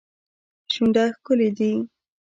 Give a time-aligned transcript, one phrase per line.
[0.73, 1.71] شونډه ښکلې دي.